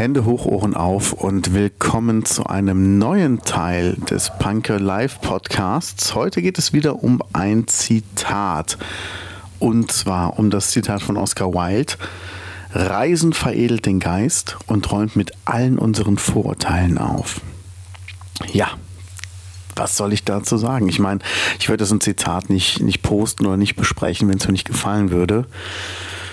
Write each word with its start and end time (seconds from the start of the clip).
Hände 0.00 0.24
hoch, 0.24 0.46
Ohren 0.46 0.74
auf 0.74 1.12
und 1.12 1.52
willkommen 1.52 2.24
zu 2.24 2.46
einem 2.46 2.96
neuen 2.96 3.42
Teil 3.42 3.98
des 4.10 4.32
Punker 4.38 4.80
Live 4.80 5.20
Podcasts. 5.20 6.14
Heute 6.14 6.40
geht 6.40 6.56
es 6.56 6.72
wieder 6.72 7.04
um 7.04 7.22
ein 7.34 7.68
Zitat. 7.68 8.78
Und 9.58 9.92
zwar 9.92 10.38
um 10.38 10.48
das 10.48 10.70
Zitat 10.70 11.02
von 11.02 11.18
Oscar 11.18 11.52
Wilde. 11.52 11.96
Reisen 12.72 13.34
veredelt 13.34 13.84
den 13.84 14.00
Geist 14.00 14.56
und 14.66 14.90
räumt 14.90 15.16
mit 15.16 15.32
allen 15.44 15.78
unseren 15.78 16.16
Vorurteilen 16.16 16.96
auf. 16.96 17.42
Ja, 18.54 18.70
was 19.76 19.98
soll 19.98 20.14
ich 20.14 20.24
dazu 20.24 20.56
sagen? 20.56 20.88
Ich 20.88 20.98
meine, 20.98 21.20
ich 21.58 21.68
würde 21.68 21.84
so 21.84 21.94
ein 21.94 22.00
Zitat 22.00 22.48
nicht, 22.48 22.80
nicht 22.80 23.02
posten 23.02 23.44
oder 23.44 23.58
nicht 23.58 23.76
besprechen, 23.76 24.30
wenn 24.30 24.38
es 24.38 24.46
mir 24.46 24.52
nicht 24.52 24.66
gefallen 24.66 25.10
würde. 25.10 25.44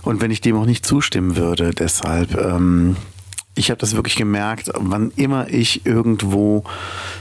Und 0.00 0.22
wenn 0.22 0.30
ich 0.30 0.40
dem 0.40 0.56
auch 0.56 0.64
nicht 0.64 0.86
zustimmen 0.86 1.36
würde. 1.36 1.72
Deshalb 1.72 2.34
ähm, 2.38 2.96
ich 3.60 3.70
habe 3.70 3.78
das 3.78 3.94
wirklich 3.94 4.16
gemerkt, 4.16 4.70
wann 4.74 5.12
immer 5.16 5.50
ich 5.50 5.84
irgendwo 5.84 6.64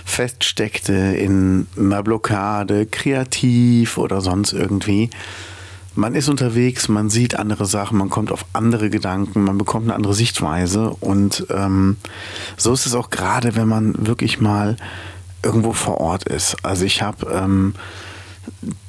feststeckte 0.05 0.93
in 0.93 1.67
einer 1.77 2.01
Blockade, 2.01 2.85
kreativ 2.85 3.97
oder 3.97 4.21
sonst 4.21 4.53
irgendwie. 4.53 5.09
Man 5.95 6.15
ist 6.15 6.29
unterwegs, 6.29 6.87
man 6.87 7.09
sieht 7.09 7.35
andere 7.35 7.65
Sachen, 7.65 7.97
man 7.97 8.09
kommt 8.09 8.31
auf 8.31 8.45
andere 8.53 8.89
Gedanken, 8.89 9.43
man 9.43 9.57
bekommt 9.57 9.87
eine 9.87 9.95
andere 9.95 10.13
Sichtweise 10.13 10.91
und 11.01 11.45
ähm, 11.49 11.97
so 12.55 12.71
ist 12.71 12.85
es 12.85 12.95
auch 12.95 13.09
gerade, 13.09 13.57
wenn 13.57 13.67
man 13.67 14.07
wirklich 14.07 14.39
mal 14.39 14.77
irgendwo 15.43 15.73
vor 15.73 15.99
Ort 15.99 16.23
ist. 16.23 16.55
Also 16.63 16.85
ich 16.85 17.01
habe 17.01 17.29
ähm, 17.33 17.73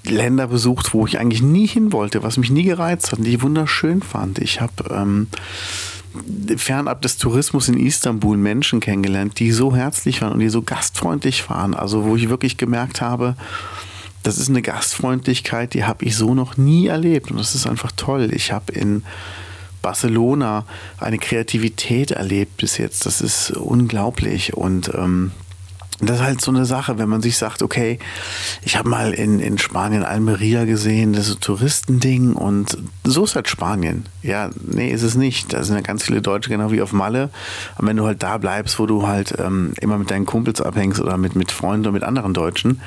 Länder 0.05 0.47
besucht, 0.47 0.95
wo 0.95 1.05
ich 1.05 1.19
eigentlich 1.19 1.43
nie 1.43 1.67
hin 1.67 1.93
wollte, 1.93 2.23
was 2.23 2.37
mich 2.37 2.51
nie 2.51 2.63
gereizt 2.63 3.11
hat 3.11 3.19
und 3.19 3.25
die 3.25 3.35
ich 3.35 3.43
wunderschön 3.43 4.03
fand. 4.03 4.39
Ich 4.39 4.61
habe 4.61 4.73
ähm, 4.91 5.27
fernab 6.57 7.03
des 7.03 7.17
Tourismus 7.17 7.69
in 7.69 7.79
Istanbul 7.79 8.37
Menschen 8.37 8.81
kennengelernt, 8.81 9.39
die 9.39 9.53
so 9.53 9.75
herzlich 9.75 10.23
waren 10.23 10.33
und 10.33 10.41
die 10.41 10.49
so 10.49 10.63
gastfreundlich 10.63 11.49
waren. 11.49 11.75
Also 11.75 12.05
wo 12.05 12.17
ich 12.17 12.29
wirklich 12.29 12.57
gemerkt 12.57 13.01
habe, 13.01 13.37
das 14.23 14.39
ist 14.39 14.49
eine 14.49 14.63
Gastfreundlichkeit, 14.63 15.75
die 15.75 15.85
habe 15.85 16.05
ich 16.05 16.17
so 16.17 16.35
noch 16.35 16.57
nie 16.57 16.89
erlebt. 16.89 17.31
Und 17.31 17.39
das 17.39 17.55
ist 17.55 17.67
einfach 17.67 17.93
toll. 17.93 18.31
Ich 18.33 18.53
habe 18.53 18.73
in 18.73 19.03
Barcelona 19.83 20.67
eine 20.99 21.19
Kreativität 21.19 22.11
erlebt 22.11 22.59
bis 22.59 22.77
jetzt. 22.77 23.07
Das 23.07 23.21
ist 23.21 23.53
unglaublich. 23.53 24.55
Und 24.55 24.93
ähm, 24.95 25.33
das 26.09 26.17
ist 26.17 26.23
halt 26.23 26.41
so 26.41 26.51
eine 26.51 26.65
Sache, 26.65 26.99
wenn 26.99 27.09
man 27.09 27.21
sich 27.21 27.37
sagt, 27.37 27.63
okay, 27.63 27.99
ich 28.63 28.77
habe 28.77 28.89
mal 28.89 29.13
in, 29.13 29.39
in 29.39 29.59
Spanien 29.59 30.03
Almeria 30.03 30.65
gesehen, 30.65 31.13
das 31.13 31.29
ist 31.29 31.37
ein 31.37 31.41
Touristending 31.41 32.35
und 32.35 32.79
so 33.05 33.25
ist 33.25 33.35
halt 33.35 33.49
Spanien. 33.49 34.07
Ja, 34.23 34.51
nee, 34.61 34.91
ist 34.91 35.03
es 35.03 35.15
nicht. 35.15 35.53
Da 35.53 35.63
sind 35.63 35.75
ja 35.75 35.83
ganz 35.83 36.05
viele 36.05 36.23
Deutsche, 36.23 36.51
genau 36.51 36.73
wie 36.73 36.81
auf 36.81 36.93
Malle. 36.93 37.31
Und 37.79 37.87
wenn 37.87 37.97
du 37.97 38.07
halt 38.07 38.23
da 38.23 38.39
bleibst, 38.39 38.79
wo 38.79 38.87
du 38.87 39.07
halt 39.07 39.35
ähm, 39.39 39.73
immer 39.81 39.99
mit 39.99 40.11
deinen 40.11 40.27
Kumpels 40.27 40.61
abhängst 40.61 41.01
oder 41.01 41.17
mit, 41.17 41.37
mit 41.37 41.53
Freunden 41.53 41.87
oder 41.87 41.93
mit 41.93 42.03
anderen 42.03 42.35
Deutschen, 42.35 42.81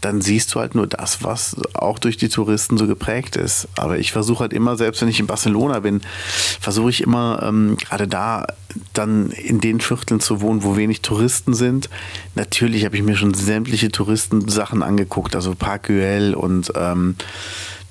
dann 0.00 0.20
siehst 0.20 0.54
du 0.54 0.60
halt 0.60 0.74
nur 0.74 0.86
das, 0.86 1.22
was 1.22 1.56
auch 1.74 1.98
durch 1.98 2.16
die 2.16 2.28
Touristen 2.28 2.78
so 2.78 2.86
geprägt 2.86 3.36
ist. 3.36 3.68
Aber 3.76 3.98
ich 3.98 4.12
versuche 4.12 4.40
halt 4.40 4.52
immer, 4.52 4.76
selbst 4.76 5.02
wenn 5.02 5.08
ich 5.08 5.20
in 5.20 5.26
Barcelona 5.26 5.80
bin, 5.80 6.00
versuche 6.60 6.90
ich 6.90 7.00
immer 7.00 7.42
ähm, 7.42 7.76
gerade 7.76 8.08
da 8.08 8.46
dann 8.92 9.30
in 9.30 9.60
den 9.60 9.80
Vierteln 9.80 10.20
zu 10.20 10.40
wohnen, 10.40 10.62
wo 10.62 10.76
wenig 10.76 11.00
Touristen 11.00 11.54
sind. 11.54 11.88
Natürlich 12.34 12.55
habe 12.62 12.96
ich 12.96 13.02
mir 13.02 13.16
schon 13.16 13.34
sämtliche 13.34 13.90
Touristensachen 13.90 14.82
angeguckt, 14.82 15.34
also 15.34 15.54
Park 15.54 15.84
Güell 15.84 16.34
und 16.34 16.72
ähm, 16.74 17.16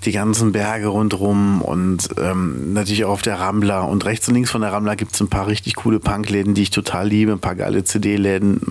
die 0.06 0.12
ganzen 0.12 0.52
Berge 0.52 0.88
rundherum 0.88 1.62
und 1.62 2.10
ähm, 2.20 2.74
natürlich 2.74 3.06
auch 3.06 3.12
auf 3.12 3.22
der 3.22 3.40
Rambla. 3.40 3.82
Und 3.82 4.06
rechts 4.06 4.28
und 4.28 4.36
links 4.36 4.52
von 4.52 4.62
der 4.62 4.72
Rambla 4.72 4.96
gibt 4.96 5.14
es 5.14 5.22
ein 5.22 5.30
paar 5.30 5.48
richtig 5.48 5.76
coole 5.76 6.00
Punkläden, 6.00 6.54
die 6.54 6.64
ich 6.64 6.70
total 6.70 7.08
liebe, 7.08 7.32
ein 7.32 7.40
paar 7.40 7.56
geile 7.56 7.84
CD-Läden. 7.84 8.62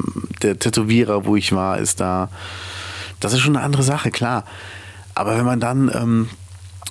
Der 0.43 0.59
Tätowierer, 0.59 1.27
wo 1.27 1.37
ich 1.37 1.53
war, 1.53 1.79
ist 1.79 2.01
da. 2.01 2.29
Das 3.21 3.33
ist 3.33 3.41
schon 3.41 3.57
eine 3.57 3.65
andere 3.65 3.83
Sache, 3.83 4.11
klar. 4.11 4.45
Aber 5.15 5.37
wenn 5.37 5.45
man 5.45 5.61
dann 5.61 5.91
ähm, 5.95 6.29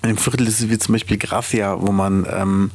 einem 0.01 0.17
Viertel 0.17 0.47
ist, 0.47 0.69
wie 0.69 0.77
zum 0.77 0.93
Beispiel 0.93 1.17
Gracia, 1.17 1.77
wo 1.79 1.91
man 1.91 2.25
ähm, 2.29 2.71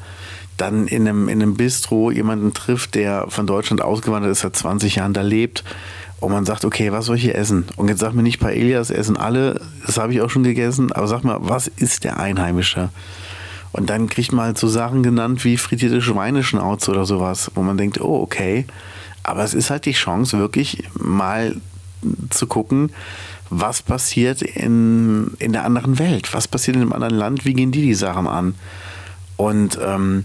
dann 0.56 0.86
in 0.86 1.06
einem, 1.06 1.28
in 1.28 1.42
einem 1.42 1.54
Bistro 1.54 2.10
jemanden 2.10 2.52
trifft, 2.52 2.94
der 2.94 3.26
von 3.28 3.46
Deutschland 3.46 3.80
ausgewandert 3.82 4.32
ist, 4.32 4.40
seit 4.40 4.56
20 4.56 4.96
Jahren 4.96 5.12
da 5.12 5.22
lebt 5.22 5.64
und 6.20 6.32
man 6.32 6.44
sagt, 6.44 6.64
okay, 6.64 6.92
was 6.92 7.06
soll 7.06 7.16
ich 7.16 7.22
hier 7.22 7.36
essen? 7.36 7.66
Und 7.76 7.88
jetzt 7.88 8.00
sag 8.00 8.12
mir 8.12 8.22
nicht 8.22 8.40
Paellas 8.40 8.90
essen 8.90 9.16
alle, 9.16 9.60
das 9.86 9.98
habe 9.98 10.12
ich 10.12 10.20
auch 10.20 10.30
schon 10.30 10.42
gegessen, 10.42 10.92
aber 10.92 11.06
sag 11.06 11.22
mal, 11.22 11.38
was 11.40 11.68
ist 11.68 12.04
der 12.04 12.18
Einheimische? 12.18 12.90
Und 13.72 13.90
dann 13.90 14.08
kriegt 14.08 14.32
man 14.32 14.46
halt 14.46 14.58
so 14.58 14.66
Sachen 14.66 15.02
genannt 15.02 15.44
wie 15.44 15.56
frittierte 15.56 16.00
Schweineschnauze 16.00 16.90
oder 16.90 17.04
sowas, 17.04 17.50
wo 17.54 17.62
man 17.62 17.76
denkt, 17.76 18.00
oh, 18.00 18.20
okay. 18.22 18.66
Aber 19.22 19.44
es 19.44 19.54
ist 19.54 19.70
halt 19.70 19.84
die 19.84 19.92
Chance, 19.92 20.38
wirklich 20.38 20.84
mal 20.94 21.56
zu 22.30 22.46
gucken, 22.46 22.90
was 23.50 23.82
passiert 23.82 24.42
in, 24.42 25.32
in 25.38 25.52
der 25.52 25.64
anderen 25.64 25.98
Welt, 25.98 26.32
was 26.34 26.48
passiert 26.48 26.76
in 26.76 26.82
einem 26.82 26.92
anderen 26.92 27.14
Land, 27.14 27.44
wie 27.44 27.54
gehen 27.54 27.72
die 27.72 27.82
die 27.82 27.94
Sachen 27.94 28.26
an? 28.26 28.54
Und 29.36 29.78
ähm, 29.82 30.24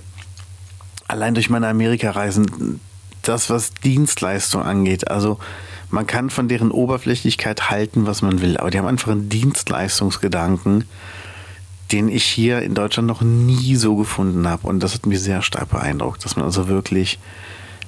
allein 1.08 1.34
durch 1.34 1.50
meine 1.50 1.68
Amerika-Reisen, 1.68 2.80
das, 3.22 3.50
was 3.50 3.74
Dienstleistung 3.84 4.64
angeht, 4.64 5.10
also 5.10 5.40
man 5.94 6.08
kann 6.08 6.32
von 6.32 6.48
deren 6.48 6.72
Oberflächlichkeit 6.72 7.70
halten, 7.70 8.08
was 8.08 8.24
man 8.24 8.42
will, 8.42 8.58
aber 8.58 8.72
die 8.72 8.80
haben 8.80 8.88
einfach 8.88 9.12
einen 9.12 9.30
Dienstleistungsgedanken, 9.30 10.86
den 11.92 12.10
ich 12.10 12.24
hier 12.24 12.64
in 12.64 12.74
Deutschland 12.74 13.08
noch 13.08 13.22
nie 13.22 13.76
so 13.76 13.96
gefunden 13.96 14.48
habe. 14.48 14.66
Und 14.66 14.80
das 14.80 14.96
hat 14.96 15.06
mich 15.06 15.20
sehr 15.22 15.44
stark 15.44 15.70
beeindruckt, 15.70 16.26
dass 16.26 16.36
man 16.36 16.46
also 16.46 16.68
wirklich, 16.68 17.20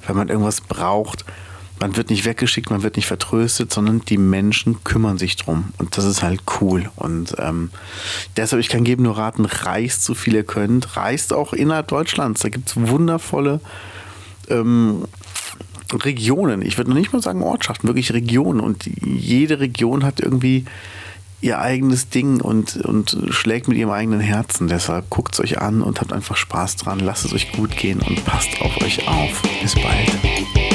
wenn 0.06 0.14
man 0.14 0.28
irgendwas 0.28 0.60
braucht, 0.60 1.24
man 1.80 1.96
wird 1.96 2.10
nicht 2.10 2.24
weggeschickt, 2.24 2.70
man 2.70 2.84
wird 2.84 2.94
nicht 2.94 3.08
vertröstet, 3.08 3.72
sondern 3.72 4.00
die 4.02 4.18
Menschen 4.18 4.84
kümmern 4.84 5.18
sich 5.18 5.34
drum. 5.34 5.72
Und 5.78 5.98
das 5.98 6.04
ist 6.04 6.22
halt 6.22 6.42
cool. 6.60 6.88
Und 6.94 7.34
ähm, 7.40 7.70
deshalb, 8.36 8.60
ich 8.60 8.68
kann 8.68 8.86
jedem 8.86 9.02
nur 9.02 9.18
raten, 9.18 9.46
reist 9.46 10.04
so 10.04 10.14
viel 10.14 10.34
ihr 10.34 10.44
könnt. 10.44 10.96
Reist 10.96 11.32
auch 11.32 11.52
innerhalb 11.52 11.88
Deutschlands. 11.88 12.40
Da 12.40 12.50
gibt 12.50 12.68
es 12.68 12.76
wundervolle 12.76 13.60
ähm, 14.48 15.06
Regionen. 16.04 16.62
Ich 16.62 16.76
würde 16.78 16.90
noch 16.90 16.98
nicht 16.98 17.12
mal 17.12 17.22
sagen 17.22 17.42
Ortschaften, 17.42 17.88
wirklich 17.88 18.12
Regionen. 18.12 18.60
Und 18.60 18.88
jede 19.02 19.60
Region 19.60 20.04
hat 20.04 20.20
irgendwie 20.20 20.64
ihr 21.40 21.60
eigenes 21.60 22.08
Ding 22.08 22.40
und, 22.40 22.76
und 22.76 23.16
schlägt 23.30 23.68
mit 23.68 23.76
ihrem 23.78 23.90
eigenen 23.90 24.20
Herzen. 24.20 24.68
Deshalb 24.68 25.10
guckt 25.10 25.34
es 25.34 25.40
euch 25.40 25.60
an 25.60 25.82
und 25.82 26.00
habt 26.00 26.12
einfach 26.12 26.36
Spaß 26.36 26.76
dran. 26.76 27.00
Lasst 27.00 27.24
es 27.24 27.32
euch 27.32 27.52
gut 27.52 27.76
gehen 27.76 28.00
und 28.00 28.24
passt 28.24 28.60
auf 28.60 28.80
euch 28.82 29.06
auf. 29.06 29.42
Bis 29.62 29.74
bald. 29.74 30.65